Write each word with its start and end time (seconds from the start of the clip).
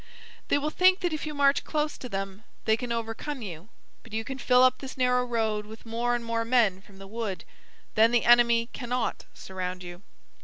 They 0.47 0.57
will 0.57 0.71
think 0.71 1.01
that 1.01 1.13
if 1.13 1.27
you 1.27 1.35
march 1.35 1.63
close 1.63 1.95
to 1.99 2.09
them 2.09 2.43
they 2.65 2.75
can 2.75 2.91
overcome 2.91 3.43
you. 3.43 3.69
But 4.01 4.13
you 4.13 4.23
can 4.23 4.39
fill 4.39 4.63
up 4.63 4.79
this 4.79 4.97
narrow 4.97 5.23
road 5.23 5.67
with 5.67 5.85
more 5.85 6.15
and 6.15 6.25
more 6.25 6.43
men 6.43 6.81
from 6.81 6.97
the 6.97 7.05
wood. 7.05 7.43
Then 7.93 8.09
the 8.09 8.25
enemy 8.25 8.67
cannot 8.73 9.25
surround 9.35 9.83
you." 9.83 10.01